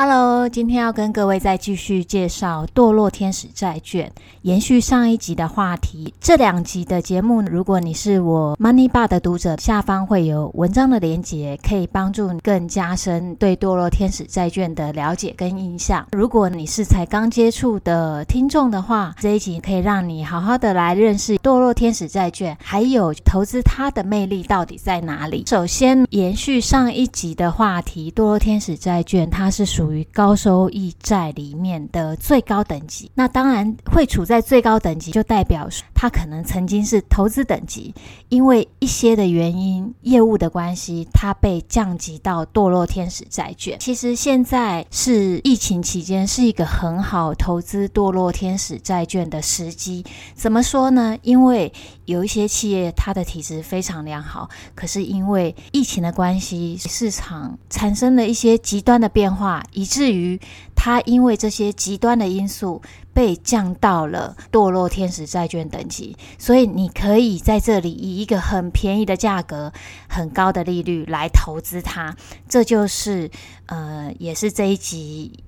[0.00, 6.14] Hello，今天要跟各位再继续介绍堕落天使债券，延续上一集的话题。
[6.20, 16.06] 这两集的节目，如果你是我 Money Bar 的读者，下方会有文章的连结，可以帮助你更加深对堕落天使债券的了解跟印象。
[16.12, 25.42] 如果你是才刚接触的听众的话，这一集可以让你好好的来认识堕落天使债券，还有投资它的魅力到底在哪里。
[25.48, 37.94] 首先，延续上一集的话题，堕落天使债券它是属属于高收益债里面的最高等级，那当然会处在最高等级，就代表它可能曾经是投资等级，
[38.28, 43.78] 因为一些的原因、业务的关系，它被降级到堕落天使债券。
[43.80, 50.04] 其实现在是疫情期间，是一个很好投资堕落天使债券的时机。
[50.34, 51.16] 怎么说呢？
[51.22, 51.72] 因为
[52.04, 59.64] 有一些企业它的体质非常良好，可是因为疫情的关系，市场产生了一些极端的变化。
[59.78, 60.40] 以至于
[60.74, 62.82] 它因为这些极端的因素
[63.14, 69.72] 被降到了堕落天使债券等级，所以你可以在这里以一个很便宜的价格、
[70.08, 72.12] 很高的利率来投资它。
[72.48, 73.30] 这就是
[73.66, 75.44] 呃，也是这一集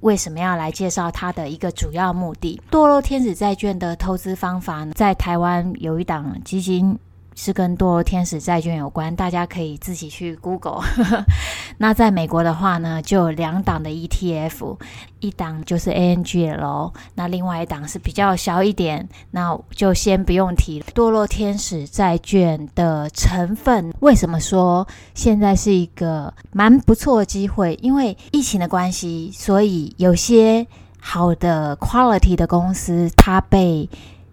[0.00, 2.60] 为什么要来介绍它的一个主要目的。
[2.70, 6.98] 堕落天使债券的投资方法呢，在台湾有一档基金。
[7.34, 10.82] 是跟堕落天使债券有关，大家可以自己去 Google。
[11.78, 14.76] 那在美国的话呢，就有两档的 ETF，
[15.20, 20.80] 一档就是 ANGL，那另外一档是比较小一点，那就先不用提。
[20.94, 27.78] 堕落天使债券的成分，为什么说现在是一个蛮不错的机会？
[27.80, 30.66] 因为疫情的关系，所以有些
[31.00, 33.88] 好的 quality 的公司，它被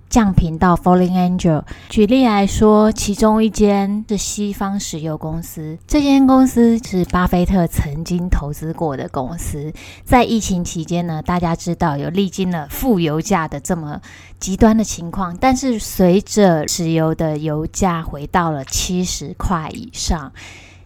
[0.10, 1.64] 降频到 Falling Angel。
[1.90, 9.74] 举例来说，其中一间是西方石油公司，这间公司是巴菲特曾经投资过的公司。
[10.04, 14.02] 在疫情期间呢，大家知道有历经了负油价的这么
[14.40, 20.32] 极端的情况，但是随着石油的油价回到了七十块以上。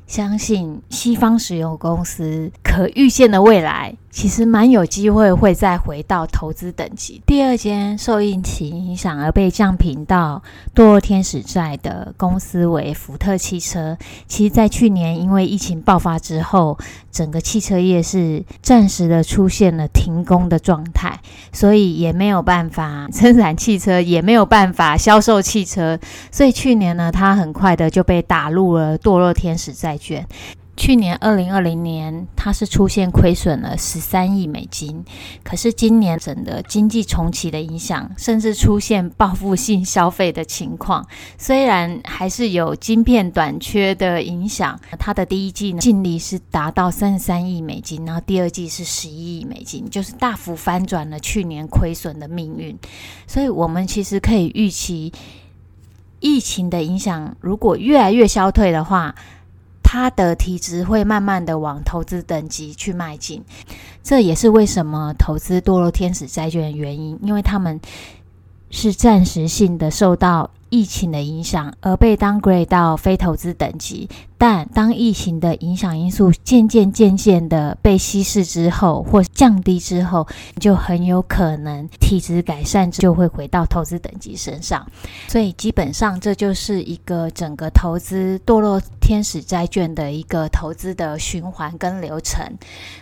[0.08, 7.22] 相信西方石油公司可预见的未来，其实蛮有机会会再回到投资等级。
[7.26, 10.42] 第二间受疫情影响而被降评到
[10.76, 13.98] 堕落天使债的公司为福特汽车。
[14.28, 16.78] 其实，在去年因为疫情爆发之后，
[17.12, 21.20] 整个汽车业是暂时的出现了停工的状态，
[21.54, 25.98] 所以也没有办法生产汽车，也没有办法销售汽车。
[26.32, 30.28] 所以去年呢，它很快的就被打入了堕落天使债券。
[30.82, 35.06] 去年二零二零年，它是出现亏损了十三亿美金。
[35.44, 41.06] 可是今年整个经济重启的影响，甚至出现报复性消费的情况。
[41.38, 52.76] 虽然还是有晶片短缺的影响，它的第一季呢净利是达到三十三亿美金，然后第二季是十一亿美金，就是大幅翻转了去年亏损的命运。
[53.28, 55.14] 所以，我们其实可以预期，
[56.20, 59.14] 疫情的影响如果越来越消退的话。
[59.94, 63.44] 他的体质会慢慢的往投资等级去迈进，
[64.02, 67.78] 这也是为什么投资堕落天使债券的原因，因为他们
[68.70, 74.10] 是暂时性的受到疫情的影响而被 downgrade 到非投资等级。
[74.40, 80.28] 但当疫情的影响因素渐渐渐渐的被稀释之后，或降低之后，
[80.60, 84.84] 就很有可能体质改善就会回到投资等级身上。
[85.28, 92.44] 所以基本上这就是一个整个投资堕落天使债券的一个投资的循环跟流程。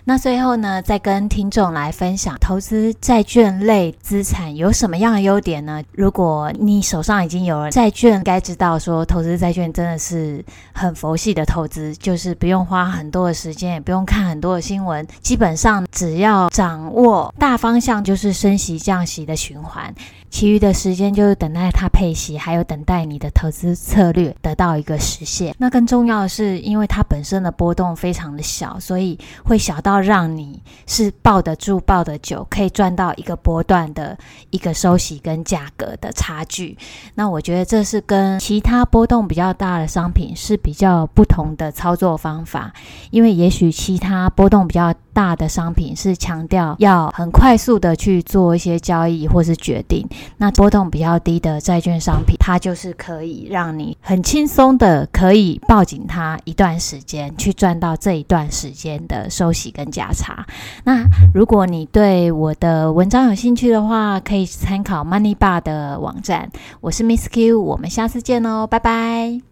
[0.03, 5.81] 那最后呢，再跟听众来分享投资债券类资产有什么样的优点呢？
[5.93, 11.29] 如果你手上已经有债券，该知道说投资债券真的是很佛系。
[11.33, 19.93] 的投资就是不用花很多的时间，也不用看很多的新闻，基本上只要掌握大方向，就是升息降息的循环。
[20.31, 25.55] 其余的时间就是等待它配息，还有等待你的投资策略得到一个实现。
[25.57, 34.15] 那更重要的是，因为它本身的波动非常的小，所以会小到让你是抱得住、抱得久，可以赚到一个波段的
[34.51, 36.77] 一个收息跟价格的差距。
[37.15, 42.71] 那我觉得这是跟其他波动比较大的商品是比较不同的操作方法，
[43.09, 50.07] 因为也许其他波动比较大的商品是强调要很快速的去做一些交易或是决定，
[50.37, 60.45] 那波动比较低的债券商品，它就是可以让你很轻松的可以抱紧它一段时间，去赚到这一段时间的收息跟价差。
[60.85, 66.49] 那如果你对我的文章有兴趣的话，可以参考 Money Bar 的网站。
[66.79, 69.48] 我是 Miss Q，我们下次见哦，拜拜。